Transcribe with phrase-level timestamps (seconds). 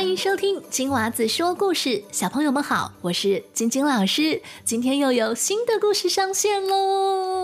[0.00, 4.40] 欢迎收听金娃子说故事，小朋友们好，我是晶晶老师。
[4.64, 7.39] 今天又有新的故事上线喽！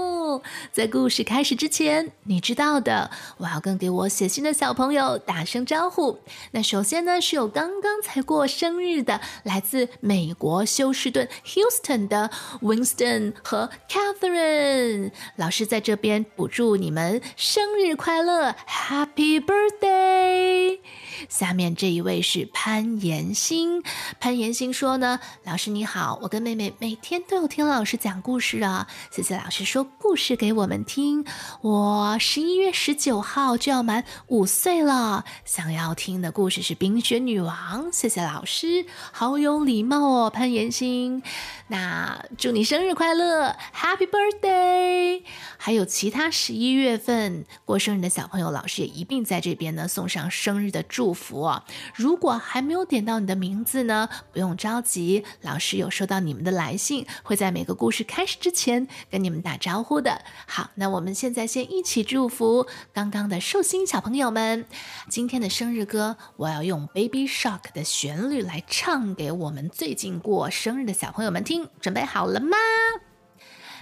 [0.72, 6.18] 在故事开始之前，你知道的，我要跟给我写信的小朋友打声招呼。
[6.52, 12.30] 那首先呢，是有刚刚才过生日的，来自美国休斯顿 （Houston） 的
[12.62, 20.80] Winston 和 Catherine 老师，在这边补祝你们生日快乐，Happy Birthday！
[21.28, 23.82] 下面这一位是潘延新，
[24.20, 31.24] 潘延新说呢，老师你好，我跟妹妹每天都有听老师讲故事啊，谢谢老师说故事是给我们听。
[31.60, 41.22] 我十一月十九号就要满五岁了，想要听的故事是《冰雪女王》，谢谢老师，好有礼貌哦，潘延新。
[41.68, 45.22] 那祝你生日快乐，Happy Birthday！
[45.58, 51.62] 还有其他十一月份过生日的小朋友，老师也一并在这边呢送上生日的祝福哦。
[51.94, 60.15] 如果还没有点到你的名字呢，不用着急，老师有收到你们的来信，会在每个故事开始之前跟你们打招呼的。
[60.46, 64.66] 好，那我们现在先一起祝福刚刚的寿星小朋友们。
[65.08, 71.68] 今天的生日歌，我要用 Baby Shark 的旋律来唱给我们最近过生日的小朋友们听。
[71.80, 72.56] 准备好了吗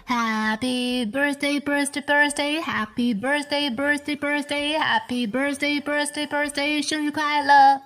[0.06, 2.60] ？Happy birthday, birthday, birthday!
[2.60, 4.78] Happy birthday, birthday, birthday!
[4.78, 6.86] Happy birthday, birthday, birthday!
[6.86, 7.80] 生日快乐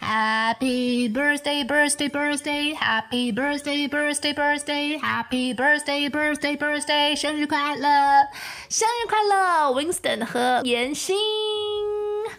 [0.00, 2.74] ！Happy birthday, birthday, birthday!
[2.74, 4.98] Happy birthday, birthday, birthday!
[4.98, 7.16] Happy birthday, birthday, birthday!
[7.16, 8.28] 生日快乐！
[8.68, 11.12] 生日快乐，Winston 和妍希。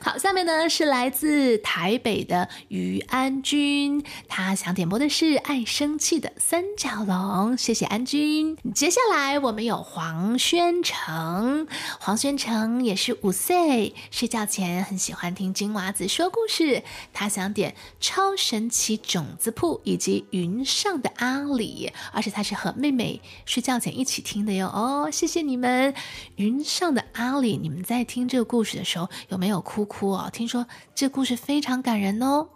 [0.04, 8.58] 好，下面呢是来自台北的于安君，他想点播的是《爱生气的三角龙》，谢谢安君。
[8.74, 11.68] 接下来我们有黄宣成，
[12.00, 24.66] 黄宣成也是五岁，睡觉前很喜欢听金娃子说故事，他想点《超神奇种子铺》以及《云上的阿里》，而且他是和妹妹睡觉前一起听的哟。
[24.66, 25.92] 哦，谢谢你们，
[26.34, 29.91] 《云上的阿里》，你们在听这个故事的时候有没有哭？
[29.92, 30.30] 哭哦！
[30.32, 32.48] 听说这故事非常感人哦。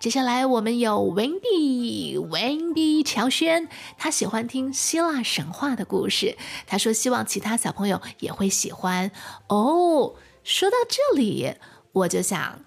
[0.00, 3.68] 接下来我们有 Wendy，Wendy 乔轩，
[3.98, 6.38] 他喜欢听希腊神话的故事。
[6.66, 9.10] 他说希望其他小朋友也会喜欢
[9.48, 10.14] 哦。
[10.42, 11.52] 说到这里，
[11.92, 12.60] 我就想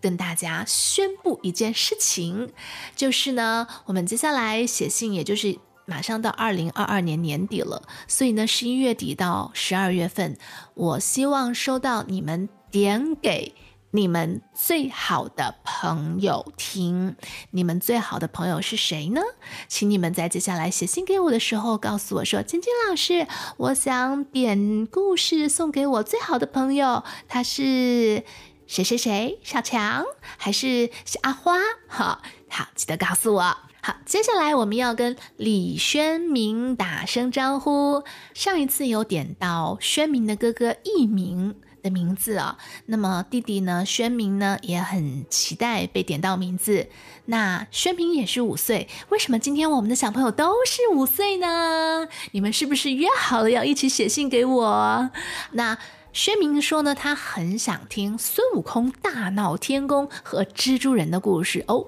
[0.00, 2.50] 跟大家宣布一件事情，
[2.96, 5.56] 就是呢，我们接下来写信，也就是
[5.86, 10.36] 马上到二零二二年年底了，所以呢，十一月底到十二月份，
[10.74, 13.54] 我希望收到你们点给。
[13.90, 17.16] 你们最好的朋友听，
[17.52, 19.22] 你们最好的朋友是谁呢？
[19.66, 23.26] 请你们在接下来写信给我的时候告诉我说：“晶晶老师，
[23.56, 28.24] 我想点故事送给我最好的朋友，他是
[28.66, 29.38] 谁谁谁？
[29.42, 30.04] 小强
[30.36, 31.54] 还是小阿花？
[31.86, 32.20] 好
[32.50, 33.56] 好，记得告诉我。
[33.80, 38.04] 好，接下来我们要跟李轩明打声招呼。
[38.34, 41.54] 上一次有点到轩明的哥哥艺明。
[41.82, 43.84] 的名字啊，那么弟弟呢？
[43.84, 46.88] 宣明呢也很期待被点到名字。
[47.26, 52.08] 那宣明也是五岁，为什么今天我们的小朋友都是五岁呢？
[52.32, 55.10] 你们是不是约好了要一起写信给我？
[55.52, 55.78] 那
[56.12, 61.86] 宣明说呢，他很想听孙悟空大闹天宫和蜘蛛人的故事哦。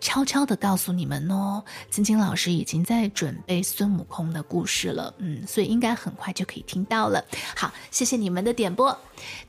[0.00, 7.24] 悄悄的告诉你们哦，晶晶老师已经在准备孙悟空的故事了，嗯，所以应该很快就可以听到了。
[7.54, 8.98] 好，谢谢你们的点播。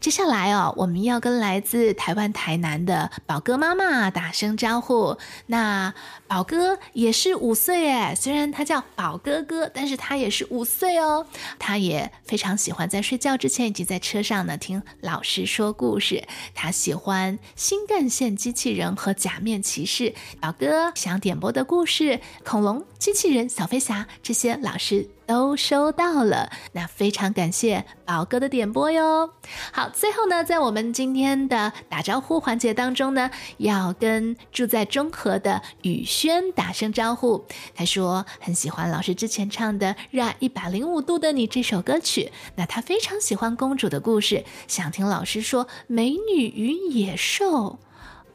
[0.02, 5.18] 接下来哦，我们要跟来自台湾台南的宝哥妈妈打声招呼。
[5.48, 5.94] 那
[6.28, 11.26] 宝哥也是五岁哎，虽然他叫宝哥哥，但是他也是五岁哦。
[11.58, 16.28] 他也非常喜欢在睡觉之前以及在车上呢听老师说故事。
[16.54, 20.14] 他喜欢新干线机器人和假面骑士。
[20.42, 26.50] 宝哥想点播的故事，恐龙、机器人、小飞侠这些，老师都收到了。
[26.72, 29.30] 那非常感谢宝哥的点播哟。
[29.72, 37.46] 好，最后呢，在我们今天的打招呼环节当中呢，要跟住在中和的宇轩打声招呼。
[37.76, 42.32] 他说很喜欢老师之前唱的《热爱一百零五度的你》这首歌曲。
[42.56, 47.78] 那他非常喜欢公主的故事，想听老师说《美女与野兽》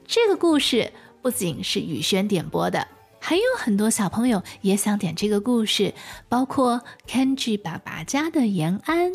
[0.06, 0.92] 这个故事。
[1.26, 2.86] 不仅是雨轩点播的，
[3.18, 5.92] 还有很多小朋友也想点这个故事，
[6.28, 9.10] 包括 Kenji 爸爸家的延安，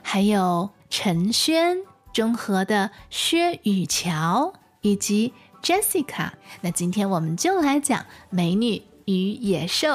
[0.00, 1.78] 还有陈轩
[2.12, 6.30] 中和的薛雨乔，以及 Jessica。
[6.60, 7.98] 那今天我们就来讲
[8.30, 9.88] 《美女与野兽》。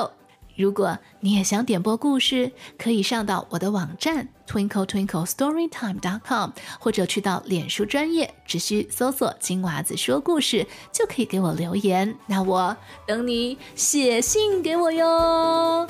[0.56, 12.15] 如果你也想点播故事，可以上到我的网站 twinkle twinkle storytime dot com，或者去到脸书专业，只需搜索“金娃子说故事”就可以给我留言。
[12.27, 12.75] 那我
[13.07, 15.88] 等你写信给我哟。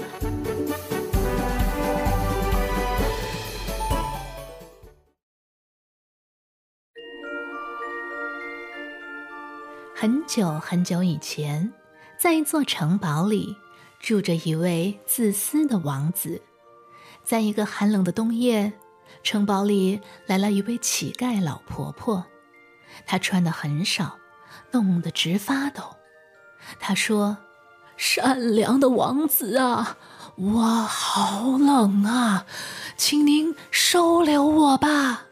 [9.96, 11.72] 很久很久以前，
[12.18, 13.56] 在一座城堡里。
[14.02, 16.42] 住着一位自私的王子，
[17.24, 18.74] 在一个寒冷的冬夜，
[19.22, 22.26] 城堡里来了一位乞丐老婆婆。
[23.06, 24.18] 她穿的很少，
[24.72, 25.84] 冻得直发抖。
[26.80, 27.38] 她说
[27.96, 29.98] ：“善良的王子啊，
[30.36, 32.48] 我好冷啊，
[32.98, 35.28] 请您收留我吧。”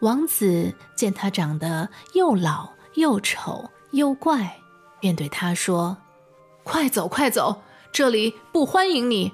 [0.00, 4.60] 王子见她长得又老又丑又怪，
[5.00, 5.96] 便对她说
[6.62, 7.62] ：“快走，快走！”
[7.92, 9.32] 这里不欢迎你，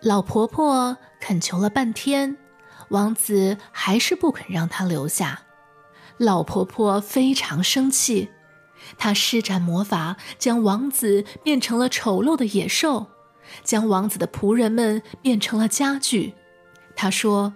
[0.00, 2.36] 老婆婆恳求了半天，
[2.88, 5.42] 王子还是不肯让她留下。
[6.18, 8.30] 老婆婆非常生气，
[8.98, 13.06] 她施展魔法，将王子变成了丑陋的野兽，
[13.62, 16.34] 将王子的仆人们变成了家具。
[16.96, 17.54] 她说：“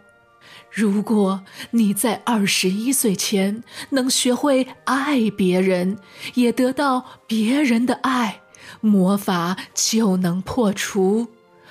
[0.72, 5.98] 如果你在二十一岁前能学会爱别人，
[6.34, 8.42] 也得到别人的爱。”
[8.80, 11.28] 魔法就能破除，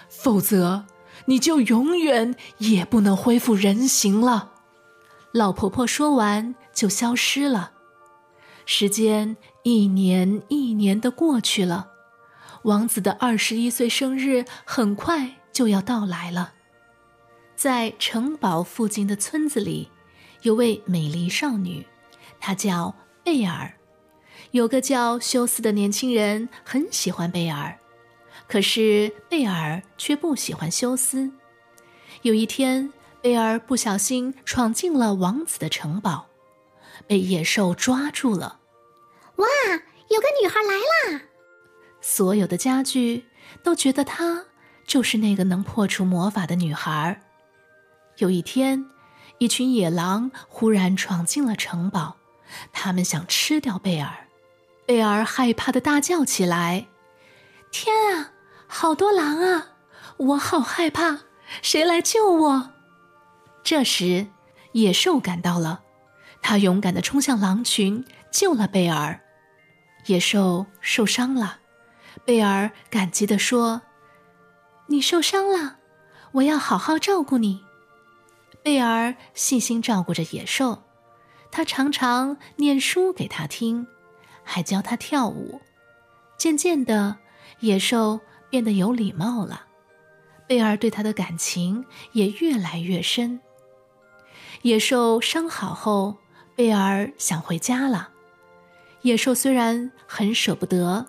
[0.09, 0.85] 否则
[1.25, 4.51] 你就永远也不能恢复人形了。
[5.33, 7.71] 老婆婆说完就消失了。
[8.65, 11.87] 时间一年一年的过去了，
[12.63, 16.53] 王子的二十一岁生日很快就要到来了。
[17.55, 19.89] 在城堡附近的村子里，
[20.41, 21.85] 有位美丽少女，
[22.39, 23.76] 她叫贝尔。
[24.51, 27.77] 有个叫休斯的年轻人很喜欢贝尔，
[28.47, 31.31] 可是贝尔却不喜欢休斯。
[32.21, 32.91] 有一天，
[33.21, 36.27] 贝尔不小心闯进了王子的城堡，
[37.05, 38.59] 被野兽抓住了。
[39.35, 39.45] 哇，
[40.09, 41.23] 有个女孩来啦！
[42.01, 43.25] 所有的家具
[43.63, 44.45] 都觉得她
[44.85, 47.21] 就是那个能破除魔法的女孩。
[48.17, 48.89] 有一天，
[49.37, 52.15] 一群野狼忽然闯进了城堡，
[52.71, 54.26] 他们想吃掉贝尔。
[54.87, 56.87] 贝尔害怕的大叫起来
[57.71, 58.31] ：“天啊，
[58.67, 59.71] 好多狼啊！
[60.15, 61.23] 我好害怕，
[61.61, 62.71] 谁来救我？”
[63.65, 64.27] 这时，
[64.71, 65.81] 野兽赶到了，
[66.41, 69.19] 他勇敢的冲向狼群，救了贝尔。
[70.05, 71.59] 野兽受伤了，
[72.23, 73.81] 贝尔感激的说
[74.87, 75.79] ：“你受伤了，
[76.31, 77.61] 我要好好照顾你。”
[78.63, 80.83] 贝尔细心照顾着野兽，
[81.51, 83.85] 他常常念书给他听。
[84.49, 85.59] 还教他跳舞，
[86.37, 87.17] 渐渐的，
[87.59, 89.65] 野兽变得有礼貌了。
[90.47, 93.41] 贝尔对他的感情也越来越深。
[94.61, 96.17] 野兽伤好后，
[96.55, 98.11] 贝尔想回家了。
[99.01, 101.07] 野兽虽然很舍不得，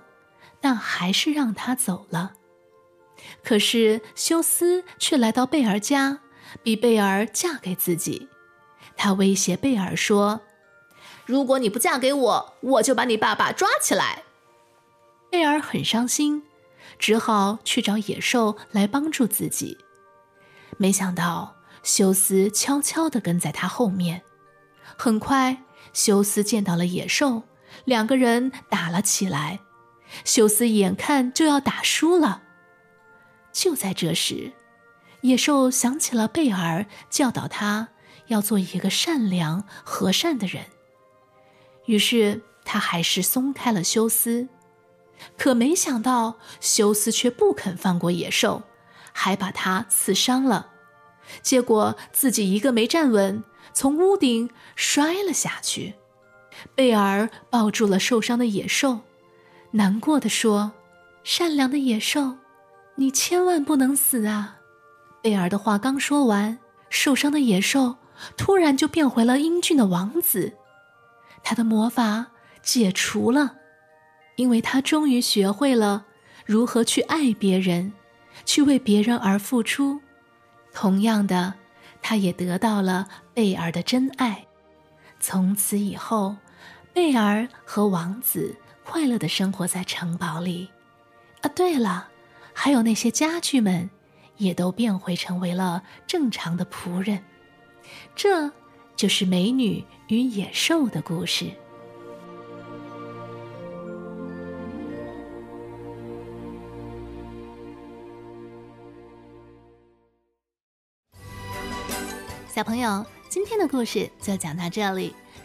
[0.60, 2.32] 但还是让他走了。
[3.44, 6.20] 可是休斯却来到贝尔家，
[6.64, 8.28] 逼贝尔嫁给自己。
[8.96, 10.40] 他威胁贝尔说。
[11.28, 14.22] 如果你不嫁给我，我就把你爸爸抓起来。
[15.30, 16.42] 贝尔很伤心，
[16.98, 19.76] 只好去找野兽来帮助自己。
[20.78, 24.22] 没想到休斯悄悄地跟在他后面。
[24.96, 27.42] 很快，休斯见到了野兽，
[27.84, 29.60] 两个人打了起来。
[30.24, 32.44] 休斯眼看就要打输了。
[33.52, 34.54] 就在这时，
[35.20, 37.88] 野兽想起了贝尔教导他
[38.28, 40.64] 要做一个善良和善的人。
[41.88, 44.46] 于是他还是松开了休斯，
[45.38, 48.62] 可没想到休斯却不肯放过野兽，
[49.12, 50.72] 还把他刺伤了。
[51.40, 53.42] 结果自己一个没站稳，
[53.72, 55.94] 从屋顶摔了下去。
[56.74, 59.00] 贝尔抱住了受伤的野兽，
[59.70, 60.72] 难过的说
[61.24, 62.36] ：“善良的野兽，
[62.96, 64.58] 你千万不能死啊！”
[65.22, 66.58] 贝尔的话刚说完，
[66.90, 67.96] 受伤的野兽
[68.36, 70.52] 突然就变回了英俊的王子。
[71.42, 72.26] 他的魔法
[72.62, 73.56] 解除了，
[74.36, 76.06] 因为他终于学会了
[76.44, 77.92] 如何去爱别人，
[78.44, 80.00] 去为别人而付出。
[80.72, 81.54] 同样的，
[82.02, 84.46] 他也得到了贝尔的真爱。
[85.20, 86.36] 从此以后，
[86.92, 90.68] 贝尔和王子快乐的生活在城堡里。
[91.40, 92.08] 啊，对了，
[92.52, 93.88] 还有那些家具们，
[94.36, 97.22] 也都变回成为了正常的仆人。
[98.14, 98.52] 这。
[98.98, 101.50] 就是美女与野兽的故事。
[112.48, 115.14] 小朋友今天的故事就讲到这里。